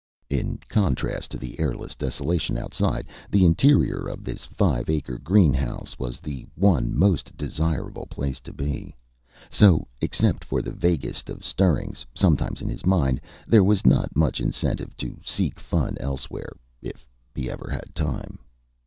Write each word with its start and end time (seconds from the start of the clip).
In 0.31 0.57
contrast 0.67 1.29
to 1.29 1.37
the 1.37 1.59
airless 1.59 1.93
desolation 1.93 2.57
outside, 2.57 3.05
the 3.29 3.45
interior 3.45 4.07
of 4.07 4.23
this 4.23 4.47
five 4.47 4.89
acre 4.89 5.19
greenhouse 5.19 5.99
was 5.99 6.19
the 6.19 6.47
one 6.55 6.97
most 6.97 7.37
desirable 7.37 8.07
place 8.07 8.39
to 8.39 8.51
be. 8.51 8.95
So, 9.51 9.87
except 10.01 10.43
for 10.43 10.63
the 10.63 10.71
vaguest 10.73 11.29
of 11.29 11.45
stirrings 11.45 12.03
sometimes 12.15 12.63
in 12.63 12.67
his 12.67 12.83
mind, 12.83 13.21
there 13.45 13.63
was 13.63 13.85
not 13.85 14.15
much 14.15 14.41
incentive 14.41 14.97
to 14.97 15.19
seek 15.23 15.59
fun 15.59 15.97
elsewhere. 15.99 16.53
If 16.81 17.05
he 17.35 17.47
ever 17.51 17.69
had 17.69 17.93
time. 17.93 18.39